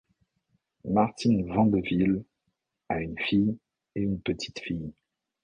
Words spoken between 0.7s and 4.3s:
Martine Vandeville a une fille et une